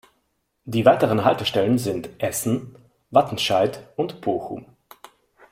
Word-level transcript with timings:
Die 0.65 0.83
weiteren 0.83 1.23
Haltestellen 1.25 1.77
sind 1.77 2.09
Essen, 2.17 2.75
Wattenscheid 3.11 3.87
und 3.97 4.19
Bochum. 4.19 4.65